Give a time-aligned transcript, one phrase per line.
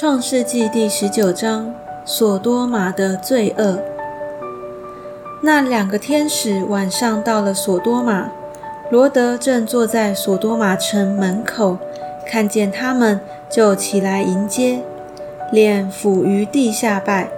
[0.00, 3.80] 创世纪第十九章：索多玛的罪恶。
[5.42, 8.30] 那两个天使晚上到了索多玛，
[8.92, 11.78] 罗德正坐在索多玛城门口，
[12.24, 14.84] 看见他们，就起来迎接，
[15.50, 17.28] 脸俯于地下拜，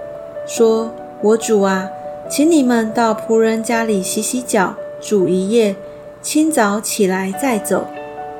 [0.45, 0.91] 说
[1.23, 1.89] ：“我主啊，
[2.29, 5.75] 请你们到仆人家里洗洗脚，煮一夜，
[6.21, 7.87] 清早起来再走。”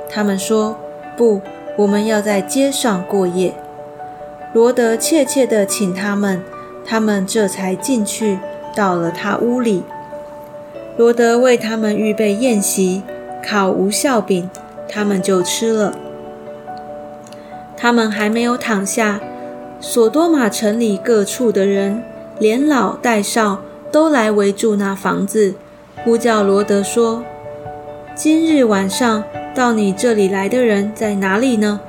[0.08, 0.78] 他们说
[1.18, 1.42] ：“不，
[1.76, 3.56] 我们要在街上过夜。”
[4.54, 6.44] 罗德切切地请他们，
[6.86, 8.38] 他们这才进去，
[8.76, 9.84] 到了他屋里。
[10.98, 13.02] 罗德为他们预备宴席，
[13.42, 14.50] 烤无效饼，
[14.90, 15.96] 他们就吃了。
[17.78, 19.22] 他们还没有躺下，
[19.80, 22.04] 索多玛城里各处的人，
[22.38, 25.56] 连老带少，都来围住那房子，
[26.04, 27.24] 呼叫罗德说
[28.14, 29.24] ：“今日晚上
[29.56, 31.80] 到你这里来的人在哪里呢？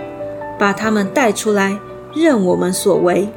[0.57, 1.77] 把他们带出来。”
[2.15, 3.29] 任我们所为。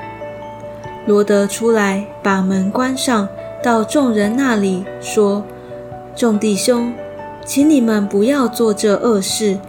[1.05, 3.27] 罗德出来，把门关上，
[3.61, 5.43] 到众人那里说
[6.15, 6.93] ：“众弟兄，
[7.45, 9.59] 请你们不要做这恶事。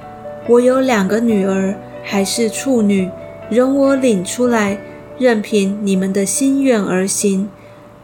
[0.48, 3.10] 我有两个女儿，还是处女，
[3.50, 4.78] 容我领出来，
[5.18, 7.50] 任凭你们的心愿而行。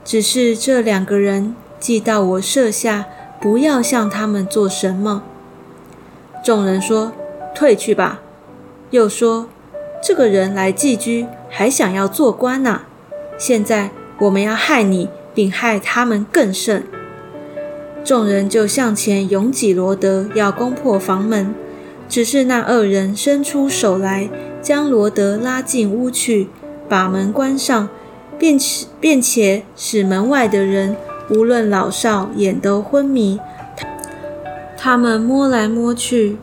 [0.04, 3.06] 只是这两个人既到我舍下，
[3.40, 5.22] 不要向他们做什么。”
[6.44, 7.12] 众人说
[7.54, 8.20] ：“退去吧。”
[8.90, 9.48] 又说。
[10.02, 12.80] 这个人来寄居，还想要做官呢。
[13.38, 16.84] 现在我们要害你，并害他们更甚。
[18.02, 21.54] 众人就向前拥挤罗德，要攻破房门。
[22.08, 24.28] 只是那二人伸出手来，
[24.60, 26.48] 将罗德拉进屋去，
[26.88, 27.88] 把门关上，
[28.36, 30.96] 并且并且使门外的人，
[31.30, 33.38] 无论老少，眼都昏迷。
[34.76, 36.38] 他们摸来摸去，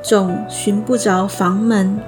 [0.00, 1.98] 总寻不着房门。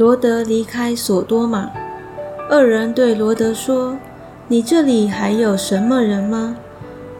[0.00, 1.70] 罗德离开索多玛，
[2.48, 3.98] 二人对罗德说
[4.48, 6.56] ：“你这里还有什么人吗？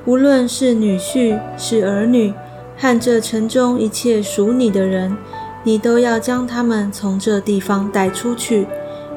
[0.06, 2.32] 无论是女婿是儿女，
[2.78, 5.14] 和这城中一切属你的人，
[5.62, 8.66] 你都要将他们从这地方带出去。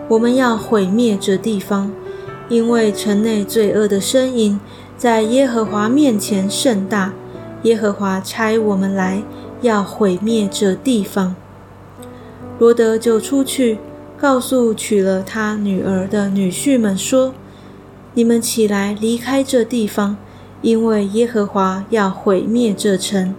[0.09, 1.90] 我们要毁灭这地方，
[2.50, 4.59] 因为城内罪恶的声音
[4.97, 7.13] 在耶和华面前甚大。
[7.62, 9.23] 耶和华差我们来，
[9.62, 11.34] 要毁灭这地方。”
[12.59, 13.80] 罗德就出去，
[14.18, 17.34] 告诉娶了他女儿的女婿们说
[18.14, 20.16] ：“你们起来离开这地方，
[20.62, 23.36] 因为耶和华要毁灭这城。”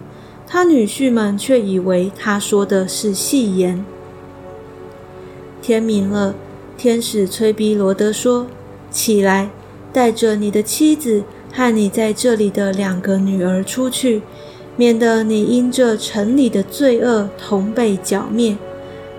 [0.47, 3.83] 他女婿们却以为他说的是戏言。
[5.61, 6.35] 天明了，
[6.77, 8.45] 天使催逼罗德说
[8.91, 9.49] ：“起来，
[9.91, 14.21] 带着你的妻子和你在这里的两个女儿出去，
[14.75, 18.55] 免得你因这城里的罪恶同被剿灭。”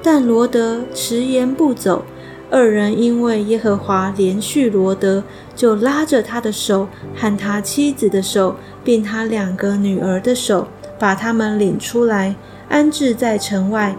[0.06, 2.05] 但罗德迟延不走，
[2.49, 5.25] 二人因为耶和华连续罗德，
[5.56, 6.87] 就拉着他的手
[7.17, 12.37] 和他妻子的手，并他两个女儿的手，把他们领出来，
[12.69, 13.97] 安置在城外。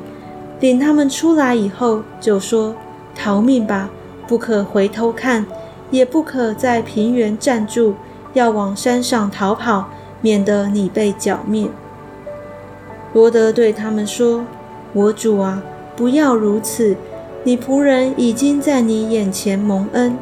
[0.61, 2.73] 领他们出来以后，就说
[3.13, 3.89] ：“逃命吧，
[4.29, 5.45] 不可回头看，
[5.91, 7.95] 也不可在平原站住，
[8.31, 9.89] 要往山上逃跑，
[10.21, 11.67] 免得你被剿灭。”
[13.11, 14.45] 罗德对他们说
[14.93, 15.61] ：“我主啊！”
[15.97, 16.95] 不要如此！
[17.43, 20.15] 你仆人已经在你眼前蒙恩，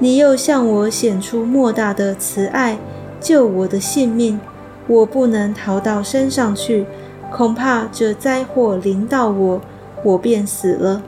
[0.00, 2.78] 你又向我显出莫大的慈爱，
[3.20, 4.40] 救我的性命。
[4.88, 6.84] 我不能逃到山上去，
[7.32, 9.60] 恐怕这灾祸临到我，
[10.02, 11.02] 我便死了。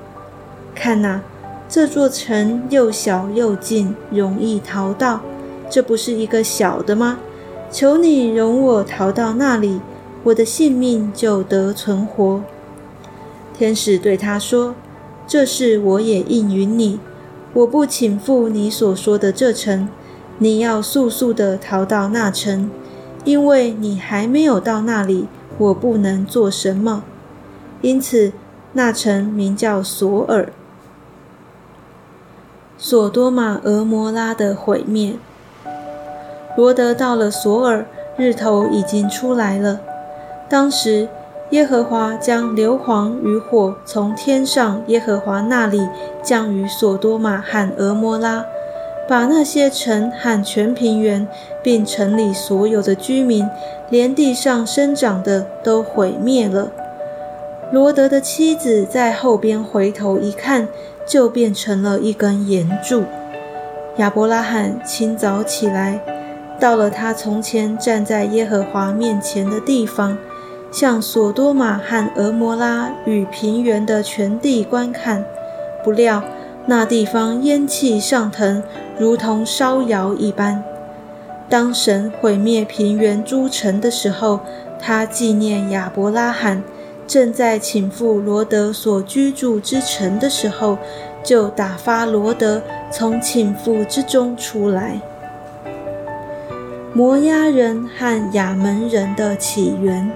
[0.72, 1.20] 看哪，
[1.68, 5.20] 这座城又小又近，容易逃到，
[5.68, 7.18] 这不是一个小的吗？
[7.72, 9.80] 求你容我逃到那里，
[10.22, 12.42] 我的性命就得存活。
[13.56, 14.74] 天使对他说
[15.28, 16.98] ：“这事我也应允你。
[17.52, 19.88] 我不请赴你所说的这城，
[20.38, 22.70] 你要速速的逃到那城，
[23.24, 27.04] 因为你还没有到那里，我不能做什么。
[27.82, 28.32] 因此，
[28.72, 30.50] 那城名叫索尔。
[32.78, 35.14] 索多玛、俄摩拉的毁灭。
[36.56, 39.80] 罗德到了索尔，日头已经出来了。
[40.48, 41.08] 当时。”
[41.52, 45.86] 耶和华将硫磺与火从天上耶和华那里
[46.22, 48.42] 降于索多玛和俄摩拉，
[49.06, 51.28] 把那些城和全平原，
[51.62, 53.46] 并城里所有的居民，
[53.90, 56.72] 连地上生长的都毁灭了。
[57.70, 60.66] 罗德的妻子在后边回头一看，
[61.04, 63.04] 就变成了一根岩柱。
[63.98, 66.00] 亚伯拉罕清早起来，
[66.58, 70.16] 到了他从前站在耶和华面前的地方。
[70.72, 75.24] 向索多玛和俄摩拉与平原的全地观看。
[75.84, 76.24] 不料
[76.66, 78.62] 那地方烟气上腾，
[78.98, 80.64] 如同烧窑一般。
[81.48, 84.40] 当神毁灭平原诸城的时候，
[84.80, 86.62] 他纪念亚伯拉罕，
[87.06, 90.78] 正在请赴罗德所居住之城的时候，
[91.22, 95.00] 就打发罗德从请赴之中出来。
[96.94, 100.10] 摩押人和亚门人的起源。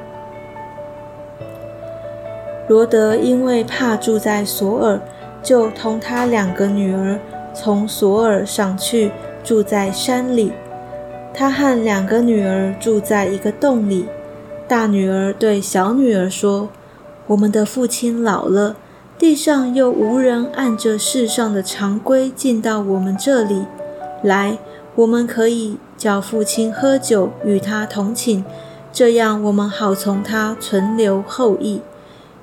[2.69, 5.01] 罗德因为怕住在索尔，
[5.43, 7.19] 就同他两个女儿
[7.55, 9.13] 从索尔上去
[9.45, 10.53] 住在山里。
[11.33, 14.07] 他和两个女儿住在一个洞里。
[14.67, 16.71] 大女儿对小女儿说
[17.29, 18.75] ：“我们的父亲老了，
[19.17, 23.65] 地上又无人按着世上的常规进到我们这里
[24.23, 24.59] 来。
[24.97, 28.43] 我们可以叫父亲喝酒，与他同寝，
[28.93, 31.81] 这样我们好从他存留后裔。”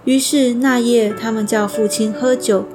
[0.06, 2.66] 于是那夜，他们叫父亲喝酒，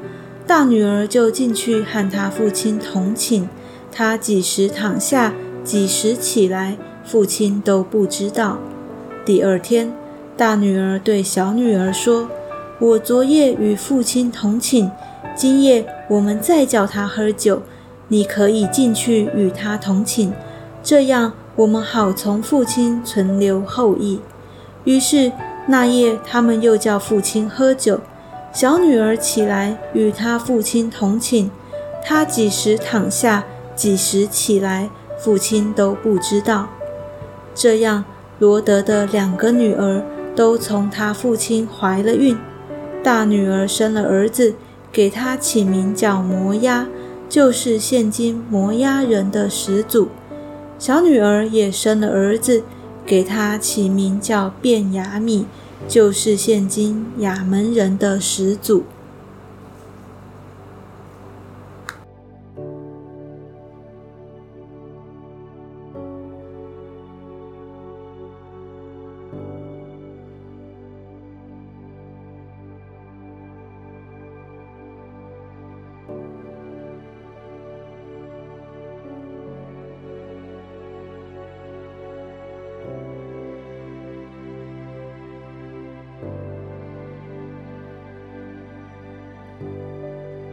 [0.47, 3.49] 大女儿就进去和他父亲同寝。
[3.93, 8.59] 他几时躺下，几时起来，父亲都不知道。
[9.27, 9.93] 第二天，
[10.37, 12.31] 大女儿对小女儿说
[12.81, 14.91] ：“我昨夜与父亲同寝，
[15.35, 17.61] 今夜我们再叫他喝酒，
[18.09, 20.33] 你可以进去与他同寝，
[20.83, 24.21] 这样我们好从父亲存留后裔。”
[24.85, 25.31] 于是
[25.69, 28.01] 那夜，他们又叫父亲喝酒。
[28.53, 31.51] 小女儿起来与他父亲同寝，
[32.05, 33.45] 他几时躺下，
[33.77, 36.69] 几时起来，父亲都不知道。
[37.55, 38.05] 这样。
[38.41, 40.01] 罗德的两个女儿
[40.37, 42.39] 都从他父亲怀了孕，
[43.03, 44.55] 大女儿生了儿子，
[44.93, 46.87] 给他起名叫摩押，
[47.29, 50.07] 就是现今摩押人的始祖；
[50.79, 52.63] 小女儿也生了儿子，
[53.09, 55.47] 给他起名叫变雅米，
[55.89, 58.85] 就是现今雅门人的始祖。